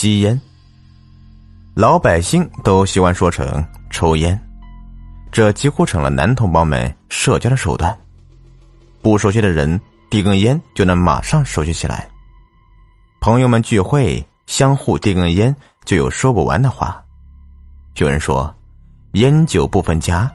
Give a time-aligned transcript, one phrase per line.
[0.00, 0.40] 吸烟。
[1.74, 4.40] 老百姓都习惯说成抽烟，
[5.30, 7.94] 这几乎成了男同胞们社交的手段。
[9.02, 9.78] 不熟悉的人
[10.08, 12.08] 递根烟，就能马上熟悉起来。
[13.20, 17.04] 朋友们聚会，相互递根烟，就有说不完的话。
[17.96, 18.54] 有人说
[19.20, 20.32] ：“烟酒不分家”，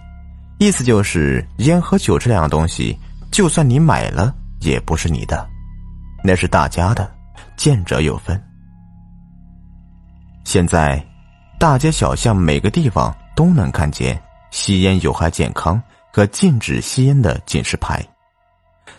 [0.62, 2.96] 意思就是烟和酒这两样东西，
[3.32, 5.50] 就算你买了，也不是你的，
[6.24, 7.12] 那是大家的，
[7.58, 8.40] 见者有份。
[10.46, 11.04] 现在，
[11.59, 14.17] 大街小巷每个地方都能看见
[14.52, 15.81] 吸烟有害健康
[16.13, 17.99] 和禁止吸烟的警示牌，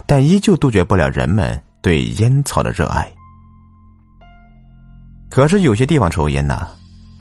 [0.05, 3.09] 但依旧杜绝不了人们对烟草的热爱。
[5.31, 6.67] 可是有些地方抽烟呐，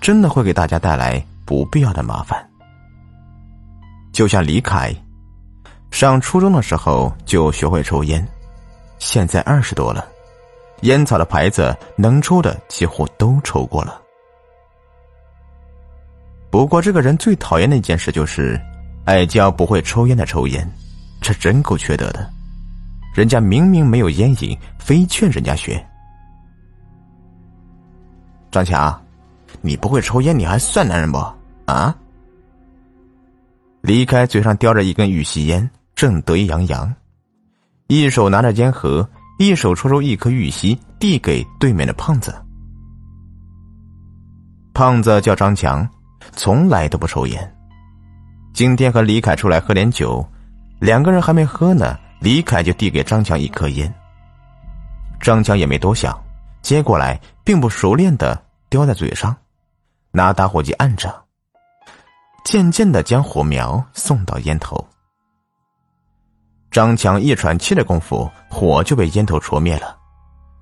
[0.02, 2.44] 真的会给大家带来不必要的麻烦。
[4.12, 4.94] 就像李凯，
[5.92, 8.28] 上初中的时候就学会抽烟，
[8.98, 10.04] 现在二十多了，
[10.82, 14.02] 烟草的牌子能抽的几乎都抽过了。
[16.56, 18.58] 不过这个人最讨厌的一件事就是，
[19.04, 20.66] 爱教不会抽烟的抽烟，
[21.20, 22.32] 这真够缺德的。
[23.14, 25.86] 人家明明没有烟瘾，非劝人家学。
[28.52, 28.98] 张强，
[29.60, 31.18] 你不会抽烟，你还算男人不？
[31.66, 31.94] 啊！
[33.82, 36.96] 离开嘴上叼着一根玉溪烟，正得意洋洋，
[37.88, 39.06] 一手拿着烟盒，
[39.40, 42.34] 一手抽出一颗玉溪，递给对面的胖子。
[44.74, 45.86] 胖子叫张强，
[46.34, 47.56] 从来都不抽烟。
[48.54, 50.26] 今天和李凯出来喝点酒，
[50.80, 53.94] 两个人还没喝呢，李凯就递给张强一颗烟。
[55.20, 56.18] 张强也没多想，
[56.62, 58.44] 接过来，并不熟练的。
[58.68, 59.34] 叼在嘴上，
[60.12, 61.24] 拿打火机按着，
[62.44, 64.86] 渐渐的将火苗送到烟头。
[66.72, 69.96] 张强一喘气的功夫，火就被烟头戳灭了。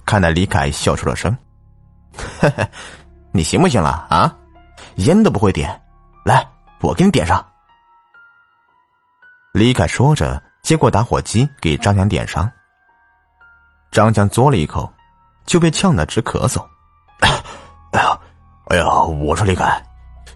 [0.06, 1.36] 看到李凯笑出了声
[2.40, 2.68] ：“嘿嘿，
[3.32, 4.36] 你行不行了啊？
[4.98, 5.70] 烟都不会点，
[6.26, 6.46] 来，
[6.82, 7.46] 我给你点上。”
[9.54, 12.50] 李凯说着，接过打火机给张强点上。
[13.92, 14.92] 张强嘬了一口，
[15.46, 16.66] 就被呛得直咳嗽。
[17.20, 17.30] 哎
[18.02, 18.20] 呀，
[18.70, 19.04] 哎呀！
[19.04, 19.84] 我说李凯，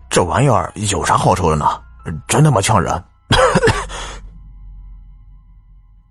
[0.09, 1.65] 这玩意儿有啥好抽的呢？
[2.27, 3.03] 真他妈呛人！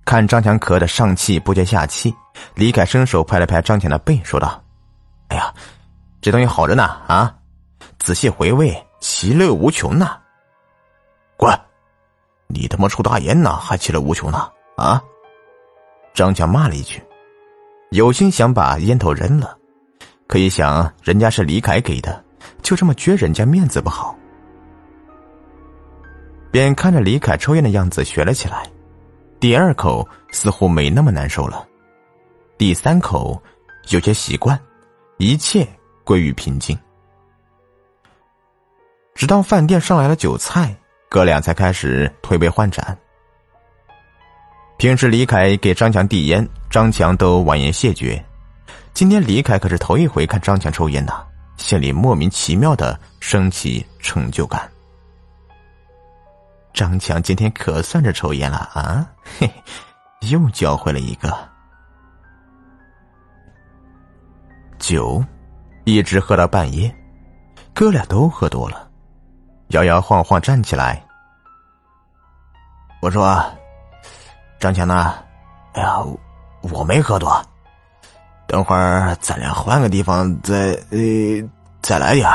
[0.05, 2.13] 看张强咳得上气不接下气，
[2.55, 4.61] 李凯伸手拍了拍张强的背，说道
[5.29, 5.55] ：“哎呀，
[6.21, 7.33] 这东西好着呢啊！
[8.07, 10.17] 仔细回味，其乐无穷呢。”
[11.37, 11.53] 滚！
[12.47, 14.49] 你他妈抽大烟呢，还其乐无穷呢？
[14.77, 15.03] 啊！
[16.15, 17.03] 张强骂了一句，
[17.91, 19.59] 有心想把烟头扔了。
[20.29, 22.25] 可一想，人家是李凯给的，
[22.63, 24.17] 就这么撅人家面子不好。
[26.53, 28.71] 便看着李凯抽烟的样子学了起来，
[29.41, 31.67] 第二口似乎没那么难受了，
[32.57, 33.43] 第三口
[33.89, 34.57] 有些习惯，
[35.17, 35.67] 一切
[36.05, 36.79] 归于平静。
[39.17, 40.77] 直到饭店上来了酒菜，
[41.09, 42.97] 哥俩才开始推杯换盏。
[44.77, 48.23] 平时李凯给张强递烟，张强都婉言谢绝。
[48.93, 51.25] 今天李凯可是头一回看张强抽烟呐，
[51.57, 54.71] 心里莫名其妙的升起成就感。
[56.75, 59.51] 张强今天可算是抽烟了啊，嘿，
[60.31, 61.35] 又教会了一个
[64.79, 65.25] 酒，
[65.85, 66.95] 一直喝到半夜，
[67.73, 68.86] 哥俩都喝多了，
[69.69, 71.03] 摇摇晃晃站起来。
[73.03, 73.43] 我说
[74.59, 75.15] ：“张强呢？
[75.75, 75.99] 哎呀，
[76.63, 77.45] 我没喝多。”
[78.47, 80.99] 等会儿咱俩换个地方再呃
[81.83, 82.31] 再来点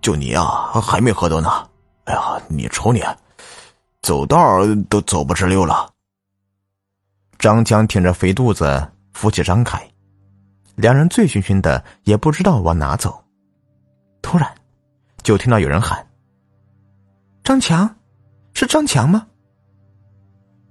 [0.00, 1.68] 就你啊，还没喝多呢。
[2.04, 3.04] 哎呀，你瞅你，
[4.00, 5.90] 走道都走不直溜了。
[7.38, 9.86] 张强挺着肥肚子扶起张凯，
[10.76, 13.22] 两人醉醺醺的，也不知道往哪走。
[14.22, 14.48] 突然，
[15.22, 16.06] 就听到有人喊
[17.44, 17.88] ：“张强，
[18.54, 19.26] 是张强吗？”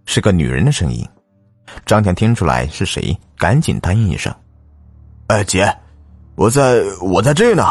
[0.06, 1.08] 是个女人的声音。
[1.86, 4.34] 张强听出来是谁，赶紧答应一声
[5.28, 5.72] ：“哎，姐，
[6.36, 7.64] 我在我在这呢。”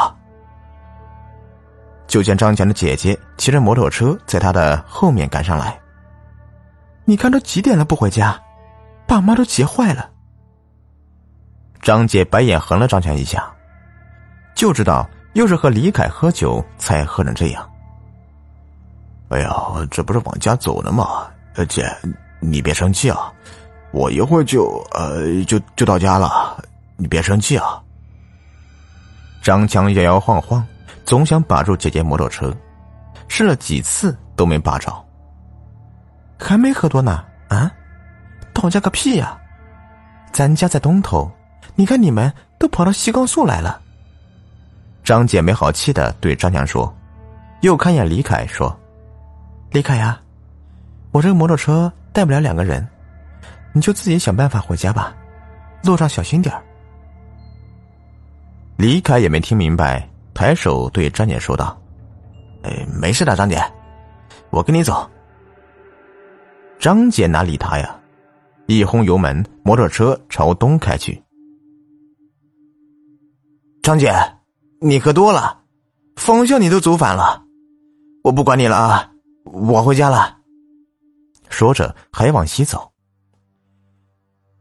[2.06, 5.76] 就见张强的姐姐骑着摩托车在他的后面赶上来。
[7.04, 8.40] 你看都几点了不回家，
[9.08, 10.10] 爸妈都急坏了。
[11.82, 13.52] 张姐白眼横了张强一下，
[14.54, 17.70] 就知道又是和李凯喝酒才喝成这样。
[19.28, 19.54] 哎呀，
[19.90, 21.26] 这不是往家走呢吗？
[21.68, 21.94] 姐，
[22.40, 23.30] 你别生气啊。
[23.92, 26.56] 我一会儿就呃就就到家了，
[26.96, 27.82] 你别生气啊。
[29.42, 30.66] 张强摇摇晃晃，
[31.04, 32.50] 总想把住姐姐摩托车，
[33.28, 34.90] 试了几次都没把着。
[36.38, 37.70] 还没喝多呢啊？
[38.54, 39.38] 到家个屁呀！
[40.32, 41.30] 咱家在东头，
[41.74, 43.82] 你看你们都跑到西高速来了。
[45.06, 46.92] 张姐没好气的对张强说，
[47.60, 48.76] 又看一眼李凯说
[49.70, 50.20] ：“李凯呀，
[51.12, 52.84] 我这个摩托车带不了两个人，
[53.72, 55.14] 你就自己想办法回家吧，
[55.84, 56.52] 路上小心点
[58.76, 60.04] 李凯也没听明白，
[60.34, 61.80] 抬手对张姐说道
[62.64, 63.62] ：“哎，没事的，张姐，
[64.50, 65.08] 我跟你走。”
[66.80, 67.96] 张姐哪理他呀？
[68.66, 71.22] 一轰油门，摩托车朝东开去。
[73.84, 74.12] 张姐，
[74.80, 75.62] 你喝多了，
[76.16, 77.42] 方向你都走反了，
[78.22, 79.10] 我不管你了啊，
[79.44, 80.36] 我回家了。
[81.48, 82.92] 说着还往西走，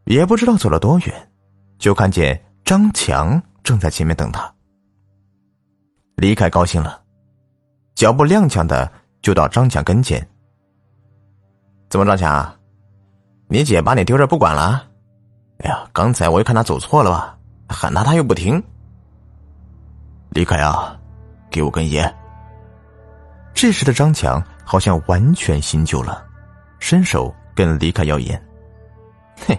[0.05, 1.31] 也不知道走了多远，
[1.77, 4.53] 就看见张强正在前面等他。
[6.15, 7.01] 离开高兴了，
[7.93, 8.89] 脚步踉跄的
[9.21, 10.25] 就到张强跟前。
[11.89, 12.55] 怎么，张强？
[13.49, 14.87] 你姐把你丢这不管了？
[15.59, 18.63] 哎呀，刚才我又看他走错了吧，喊他他又不听。
[20.35, 20.93] 李凯啊，
[21.49, 22.13] 给我根烟。
[23.53, 26.25] 这时的张强好像完全醒酒了，
[26.77, 28.45] 伸手跟李凯要烟。
[29.47, 29.57] 嘿，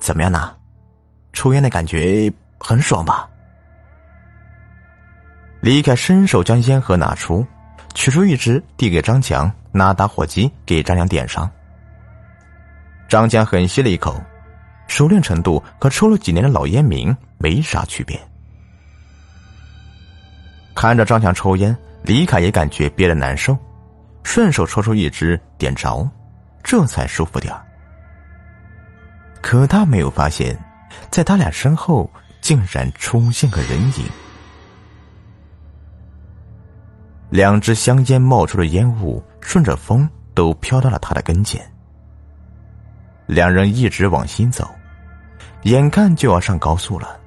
[0.00, 0.56] 怎么样呢？
[1.32, 2.28] 抽烟的感觉
[2.58, 3.30] 很爽吧？
[5.60, 7.46] 李凯伸手将烟盒拿出，
[7.94, 9.48] 取出一支递给张强。
[9.70, 11.48] 拿打火机给张强点上。
[13.08, 14.20] 张强狠吸了一口，
[14.88, 18.20] 熟练程度和抽了几年的老烟民没啥区别。
[20.74, 23.56] 看着张强抽烟，李凯也感觉憋得难受，
[24.22, 26.08] 顺手抽出一支点着，
[26.62, 27.54] 这才舒服点
[29.40, 30.58] 可他没有发现，
[31.10, 32.10] 在他俩身后
[32.40, 34.04] 竟然出现个人影。
[37.30, 41.60] 两只香烟冒出的烟雾，顺着风都飘到了他的跟前。
[43.26, 44.68] 两人一直往西走，
[45.62, 47.18] 眼看就要上高速了。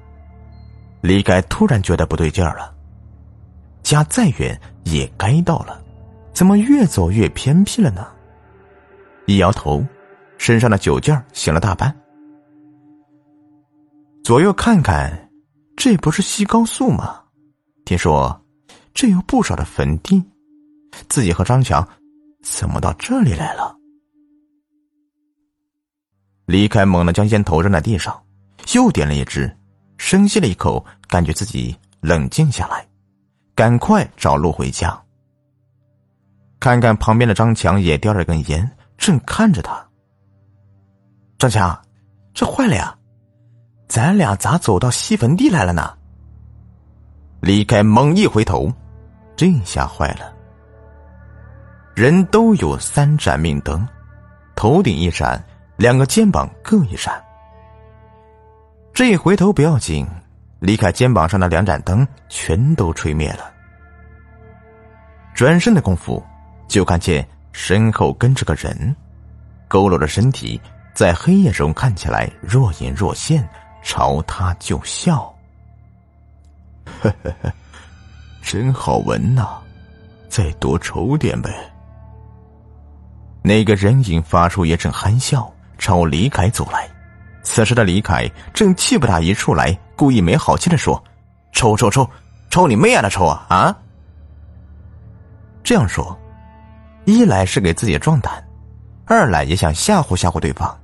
[1.00, 2.74] 李凯突然觉得不对劲儿了，
[3.88, 5.82] 家再远也该到了，
[6.34, 8.06] 怎么越走越偏僻了呢？
[9.26, 9.82] 一摇头，
[10.36, 11.94] 身上的酒劲儿醒了大半。
[14.22, 15.30] 左右看看，
[15.74, 17.22] 这不是西高速吗？
[17.84, 18.38] 听说。
[18.94, 20.20] 这有不少的坟地，
[21.08, 21.86] 自己和张强
[22.42, 23.76] 怎么到这里来了？
[26.46, 28.20] 李开猛地将烟头扔在地上，
[28.74, 29.56] 又点了一支，
[29.98, 32.84] 深吸了一口，感觉自己冷静下来，
[33.58, 34.96] 赶快找路回家。
[36.60, 39.84] 看看旁边的张强也叼着根烟，正看着他。
[41.38, 41.76] 张强，
[42.32, 42.96] 这坏了呀！
[43.88, 45.92] 咱俩咋走到西坟地来了呢？
[47.40, 48.72] 李开猛一回头。
[49.34, 50.32] 这下坏了！
[51.96, 53.84] 人都有三盏命灯，
[54.54, 55.44] 头顶一盏，
[55.76, 57.20] 两个肩膀各一盏。
[58.94, 60.06] 这一回头不要紧，
[60.60, 63.52] 李凯肩膀上的两盏灯全都吹灭了。
[65.34, 66.22] 转身的功夫，
[66.66, 68.94] 就看见身后跟着个人，
[69.68, 70.60] 佝偻着身体，
[70.94, 73.48] 在黑夜中看起来若隐若现，
[73.82, 75.32] 朝他就笑。
[77.00, 77.52] 呵呵呵。
[78.42, 79.58] 真好闻呐，
[80.28, 81.50] 再多抽点呗。
[83.42, 86.88] 那个人影发出一阵憨笑，朝李凯走来。
[87.42, 91.02] 此时的李凯正气不打一处来，故意没好气的说
[91.52, 92.08] ：“抽抽抽，
[92.50, 93.02] 抽你妹啊！
[93.02, 93.76] 的抽啊啊！”
[95.64, 96.18] 这样说，
[97.04, 98.46] 一来是给自己壮胆，
[99.06, 100.78] 二来也想吓唬吓唬对方。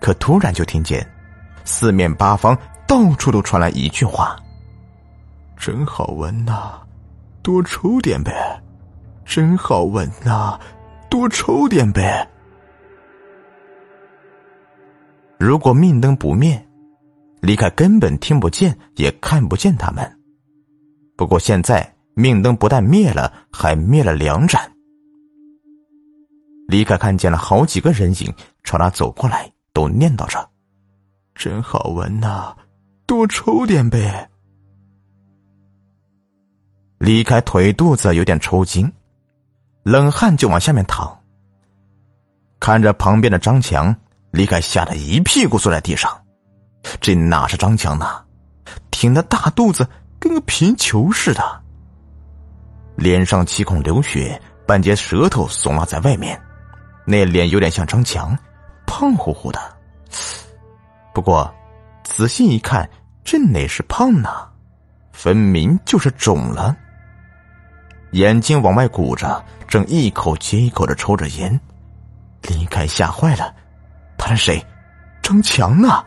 [0.00, 1.04] 可突然就听见，
[1.64, 2.56] 四面八方
[2.86, 4.36] 到处都传来一句话。
[5.56, 6.74] 真好闻呐，
[7.42, 8.32] 多抽点呗！
[9.24, 10.58] 真好闻呐，
[11.10, 12.26] 多抽点呗！
[15.38, 16.66] 如果命灯不灭，
[17.40, 20.18] 李凯根本听不见也看不见他们。
[21.16, 24.60] 不过现在命灯不但灭了，还灭了两盏。
[26.66, 30.50] 李凯看见了好几个人影朝他走过来，都念叨着
[31.34, 32.54] ：“真好闻呐，
[33.06, 34.28] 多抽点呗！”
[36.98, 38.92] 李开腿肚子有点抽筋，
[39.84, 41.16] 冷汗就往下面淌。
[42.58, 43.94] 看着旁边的张强，
[44.30, 46.10] 李凯吓得一屁股坐在地上。
[47.00, 48.24] 这哪是张强呢？
[48.90, 49.86] 挺的大肚子
[50.18, 51.62] 跟个皮球似的，
[52.96, 56.40] 脸上七孔流血，半截舌头耸拉在外面，
[57.04, 58.36] 那脸有点像张强，
[58.86, 59.60] 胖乎乎的。
[61.14, 61.52] 不过
[62.02, 62.88] 仔细一看，
[63.24, 64.28] 这哪是胖呢？
[65.12, 66.76] 分明就是肿了。
[68.12, 71.60] 眼睛往外鼓着，正一口接一口的抽着烟。
[72.42, 73.54] 李凯吓坏了，
[74.28, 74.62] 他是谁？
[75.22, 76.04] 张强呢？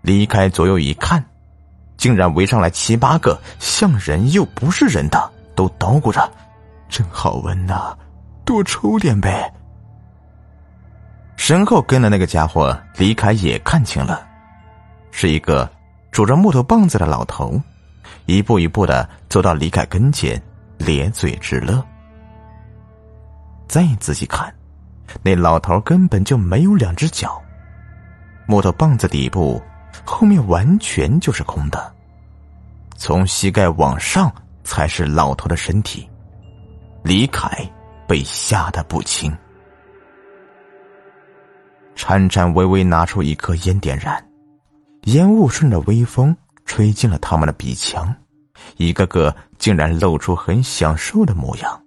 [0.00, 1.24] 离开左右一看，
[1.96, 6.30] 竟然围上来七八个像人又不是人的，都叨咕着
[6.88, 7.98] ：“真好闻呐，
[8.44, 9.52] 多抽点呗。”
[11.34, 14.24] 身后跟的那个家伙，李凯也看清了，
[15.10, 15.68] 是一个
[16.12, 17.60] 拄着木头棒子的老头，
[18.26, 20.40] 一步一步的走到李凯跟前，
[20.78, 21.84] 咧嘴直乐。
[23.66, 24.52] 再仔细看，
[25.22, 27.42] 那老头根本就没有两只脚，
[28.46, 29.62] 木头棒子底部。
[30.04, 31.92] 后面完全就是空的，
[32.96, 36.08] 从膝盖往上才是老头的身体。
[37.02, 37.68] 李凯
[38.06, 39.36] 被吓得不轻，
[41.96, 44.24] 颤颤巍巍拿出一颗烟点燃，
[45.06, 48.14] 烟雾顺着微风吹进了他们的鼻腔，
[48.76, 51.82] 一个个竟然露出很享受的模样。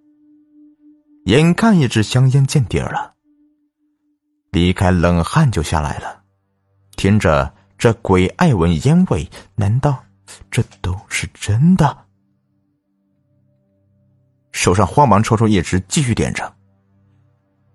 [1.26, 3.13] 眼看一支香烟见底儿了，
[4.54, 6.22] 李凯冷汗就下来了，
[6.96, 7.52] 听着。
[7.76, 10.02] 这鬼爱闻烟味，难道
[10.50, 11.98] 这都是真的？
[14.54, 16.50] 手上慌忙抽出一支，继续点着。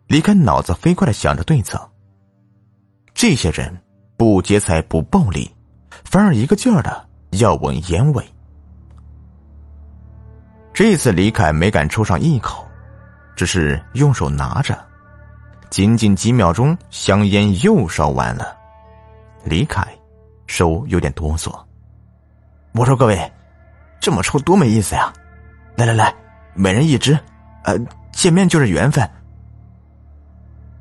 [0.07, 1.79] 离开脑子飞快的想着对策。
[3.13, 3.77] 这些人
[4.17, 5.55] 不劫财不暴力，
[6.05, 8.25] 反而一个劲儿的要闻烟味。
[10.73, 12.67] 这次李凯没敢抽上一口，
[13.37, 14.88] 只是用手拿着。
[15.71, 18.57] 仅仅几秒钟，香烟又烧完了。
[19.45, 19.87] 李凯。
[20.51, 21.55] 手有点哆嗦。
[22.73, 23.33] 我说：“各位，
[24.01, 25.13] 这么抽多没意思呀！
[25.77, 26.15] 来来来，
[26.55, 27.19] 每人一支，
[27.65, 27.79] 呃，
[28.13, 29.07] 见面就是缘分。”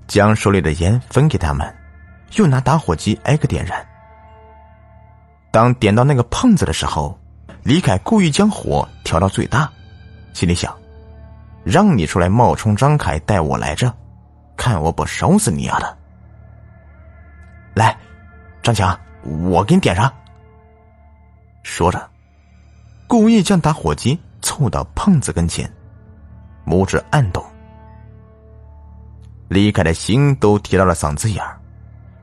[0.08, 1.68] 将手里的烟分给他们，
[2.38, 3.86] 又拿打火机挨个点燃。
[5.52, 7.20] 当点到那个胖子的时候，
[7.62, 9.70] 李凯故意将火调到最大，
[10.34, 10.74] 心里想
[11.66, 13.94] ：“让你出来冒充张凯带我来着，
[14.58, 15.98] 看我不烧死你丫的！”
[17.74, 17.96] 来，
[18.62, 19.00] 张强。
[19.50, 20.14] 我给你点上。
[21.64, 22.10] 说着，
[23.08, 25.70] 故意将打火机凑到胖子跟前，
[26.66, 27.44] 拇指按动。
[29.50, 31.60] 李凯的心都提到了嗓子眼儿，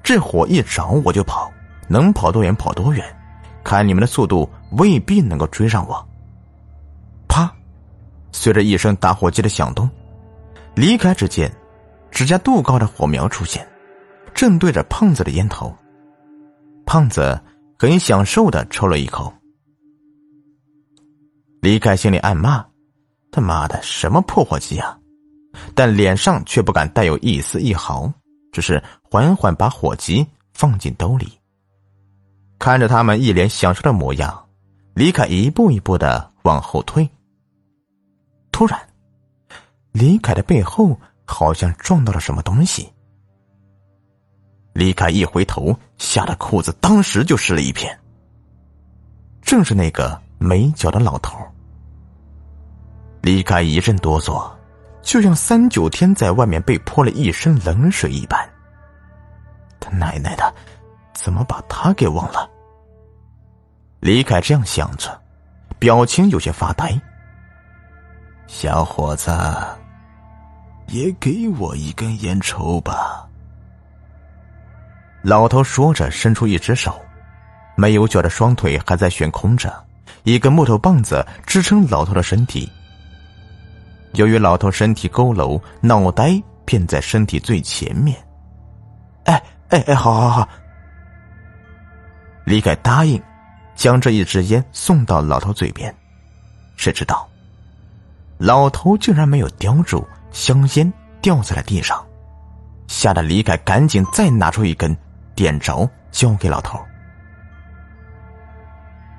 [0.03, 1.53] 这火一着我就跑，
[1.88, 3.05] 能跑多远跑多远，
[3.62, 6.09] 看你们的速度未必能够追上我。
[7.29, 7.53] 啪！
[8.33, 9.91] 随着一声打火机的响动，
[10.75, 11.53] 离开只见
[12.14, 13.66] 指甲度高的火苗出现，
[14.33, 15.75] 正对着胖子的烟头。
[16.87, 17.38] 胖子
[17.76, 19.35] 很享受的抽了一口，
[21.61, 22.64] 李凯心里暗骂
[23.33, 24.97] ：“他妈的，什么破火机啊！”
[25.75, 28.12] 但脸上却不敢带有一丝一毫，
[28.52, 31.33] 只是缓缓把火机放进兜里。
[32.61, 34.47] 看着他们一脸享受的模样，
[34.94, 37.09] 李凯一步一步的往后退。
[38.52, 38.80] 突然，
[39.90, 42.93] 李凯的背后好像撞到了什么东西。
[44.73, 47.97] 李凯一回头，吓得裤子当时就湿了一片。
[49.40, 51.38] 正是那个没脚的老头。
[53.23, 54.50] 李凯一阵哆嗦，
[55.00, 58.38] 就像三九天在外面被泼了一身冷水一般。
[59.78, 60.54] 他奶奶的，
[61.14, 62.50] 怎么把他给忘了？
[64.00, 65.23] 李凯这样想着，
[65.78, 67.00] 表情有些发呆。
[68.47, 69.31] 小伙子，
[70.88, 73.26] 也给我一根烟抽吧。
[75.23, 77.00] 老头说着，伸出一只手，
[77.76, 79.73] 没有脚的双腿还在悬空着，
[80.23, 82.71] 一根木头棒子支撑老头的身体。
[84.12, 88.17] 由于老头身体佝偻，脑袋便在身体最前面。
[89.25, 90.49] 哎哎哎，好好好！
[92.45, 93.21] 李凯答应，
[93.75, 95.93] 将这一支烟送到老头嘴边。
[96.76, 97.26] 谁知道，
[98.37, 102.05] 老头竟然没有叼住，香烟掉在了地上，
[102.88, 104.95] 吓得李凯赶紧再拿出一根。
[105.35, 106.79] 点着，交给老头。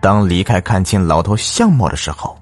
[0.02, 2.38] 当李凯看清老头相貌的时候，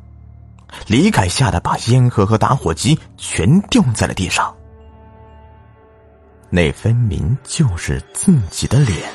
[0.85, 4.53] 李凯吓得把烟盒和打火机全掉在了地上。
[6.49, 9.09] 那分明就是自己的脸，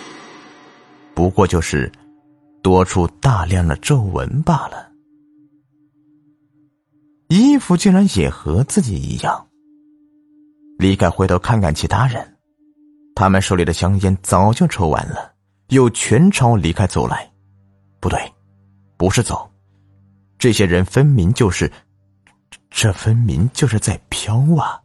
[1.14, 1.92] 不过就是
[2.62, 4.88] 多出大量的皱纹罢了。
[7.28, 9.47] 衣服竟然也和自己一样。
[10.78, 12.36] 李凯回头看看其他人。
[13.16, 15.34] 他们手里的香烟早就抽完了，
[15.70, 17.28] 又全朝李凯走来。
[17.98, 18.32] 不对，
[18.96, 19.50] 不是走，
[20.38, 21.68] 这些人分明就是，
[22.70, 24.80] 这分明就是在飘啊！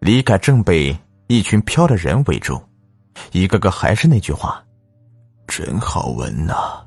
[0.00, 0.98] 李凯正被
[1.28, 2.60] 一群飘的人围住，
[3.30, 4.60] 一个个还是那句话
[5.46, 6.84] ：“真好闻呐，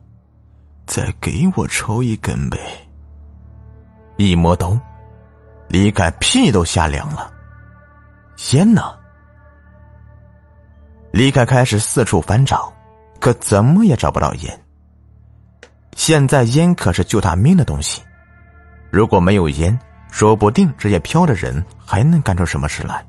[0.86, 2.60] 再给我抽一根呗。”
[4.20, 4.78] 一摸兜，
[5.68, 7.32] 李凯屁都吓凉了。
[8.52, 8.82] 烟呢？
[11.12, 12.72] 李凯开始四处翻找，
[13.20, 14.62] 可怎么也找不到烟。
[15.96, 18.02] 现在烟可是救他命的东西，
[18.92, 19.78] 如果没有烟，
[20.12, 23.06] 说不定这些飘的人还能干出什么事来。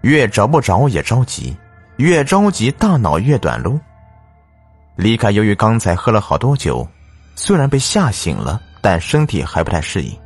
[0.00, 1.54] 越找不着也着急，
[1.96, 3.78] 越着急大脑越短路。
[4.96, 6.86] 李凯由于刚才喝了好多酒，
[7.36, 10.18] 虽然被吓醒了，但身体还不太适应。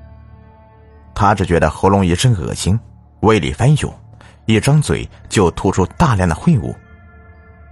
[1.15, 2.79] 他只觉得喉咙一阵恶心，
[3.21, 3.93] 胃里翻涌。
[4.47, 6.77] 一张嘴就吐出大量的秽物，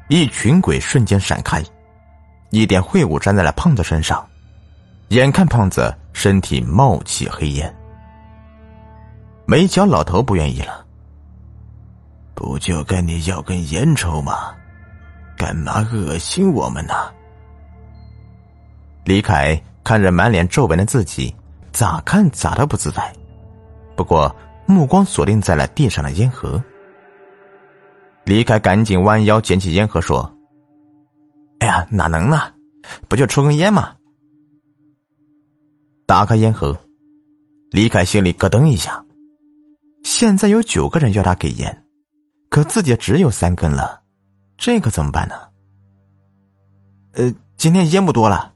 [0.08, 1.62] 一群鬼瞬间闪开，
[2.49, 4.26] 一点秽物粘在了胖子身上，
[5.08, 7.75] 眼看胖子身体冒起黑烟，
[9.44, 10.82] 没脚老头不愿意了，
[12.34, 14.54] 不就跟你要根烟抽吗？
[15.37, 16.94] 干嘛恶心我们呢？
[19.04, 21.34] 李凯看着满脸皱纹的自己，
[21.70, 23.12] 咋看咋都不自在，
[23.96, 24.34] 不过。
[24.64, 26.62] 目光锁定在了地上的烟盒，
[28.25, 30.32] 李凯赶紧弯腰捡起烟盒，说
[31.58, 32.40] ：“哎呀，哪能呢？
[33.08, 33.94] 不就抽根烟吗？”
[36.06, 36.78] 打开烟盒，
[37.72, 39.04] 李凯心里咯噔一下。
[40.04, 41.84] 现在有九个人要他给烟，
[42.49, 44.00] 可自己只有三根了，
[44.56, 45.34] 这可怎么办呢？
[47.14, 48.54] 呃，今天烟不多了，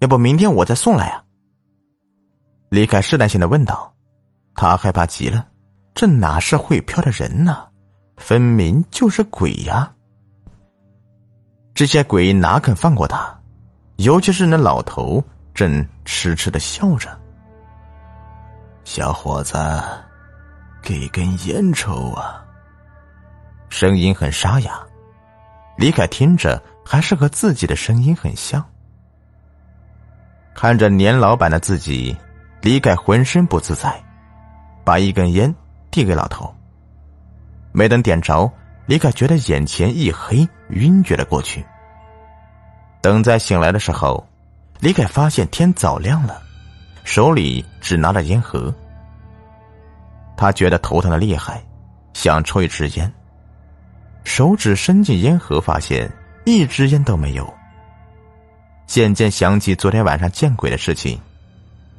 [0.00, 1.22] 要不明天我再送来呀？
[2.70, 3.93] 李凯试探性的问道。
[4.54, 5.46] 他害怕极了，
[5.94, 7.66] 这哪是会飘的人呢？
[8.16, 9.92] 分明就是鬼呀！
[11.74, 13.36] 这些鬼哪肯放过他？
[13.96, 17.08] 尤其是那老头，正痴痴的笑着。
[18.84, 19.56] 小伙子，
[20.82, 22.44] 给根烟抽啊！
[23.68, 24.80] 声音很沙哑，
[25.76, 28.64] 李凯听着还是和自己的声音很像。
[30.54, 32.16] 看着年老板的自己，
[32.62, 34.00] 李凯浑身不自在。
[34.84, 35.52] 把一根烟
[35.90, 36.54] 递给老头，
[37.72, 38.50] 没等点着，
[38.86, 41.64] 李凯觉得眼前一黑，晕厥了过去。
[43.00, 44.24] 等再醒来的时候，
[44.80, 46.42] 李凯发现天早亮了，
[47.02, 48.72] 手里只拿着烟盒。
[50.36, 51.64] 他觉得头疼的厉害，
[52.12, 53.10] 想抽一支烟，
[54.24, 56.10] 手指伸进烟盒，发现
[56.44, 57.52] 一支烟都没有。
[58.86, 61.18] 渐渐想起昨天晚上见鬼的事情，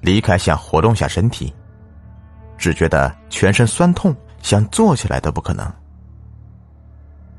[0.02, 1.52] 李凯想活动下身体。
[2.58, 5.72] 只觉得全身酸痛，想坐起来都不可能。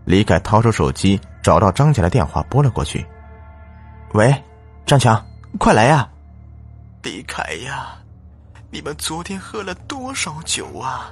[0.05, 3.05] 李凯掏出手机，找到张强的电话，拨了过去。
[4.15, 4.33] “喂，
[4.85, 5.25] 张强，
[5.59, 6.09] 快来呀
[7.03, 7.99] ！”“李凯呀，
[8.71, 11.11] 你们昨天喝了多少酒啊？”“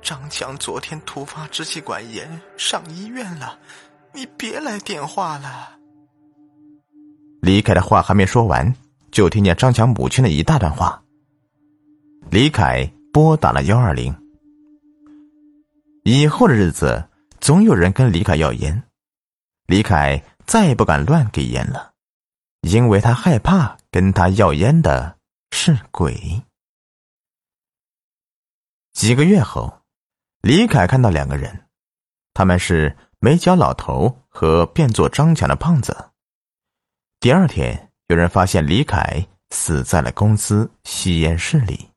[0.00, 3.58] 张强昨天突发支气管炎，上医院了，
[4.12, 5.70] 你别来电话了。”
[7.42, 8.72] 李凯的话还没说完，
[9.10, 11.02] 就听见张强母亲的一大段话。
[12.32, 14.10] 李凯拨打了幺二零。
[16.02, 17.06] 以后的日子，
[17.42, 18.82] 总有人跟李凯要烟，
[19.66, 21.92] 李凯再也不敢乱给烟了，
[22.62, 25.18] 因为他害怕跟他要烟的
[25.50, 26.42] 是鬼。
[28.94, 29.82] 几个月后，
[30.40, 31.66] 李凯看到两个人，
[32.32, 35.94] 他们是没脚老头和变作张强的胖子。
[37.20, 41.91] 第二天，有人发现李凯死在了公司吸烟室里。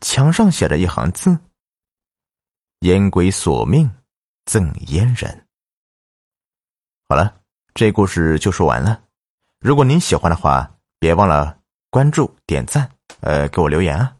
[0.00, 1.38] 墙上写着一行字
[2.80, 3.90] ：“烟鬼索命，
[4.44, 5.46] 赠烟人。”
[7.08, 7.40] 好了，
[7.74, 9.02] 这故事就说完了。
[9.58, 11.58] 如果您喜欢的话，别忘了
[11.90, 14.16] 关注、点赞，呃，给我留言啊。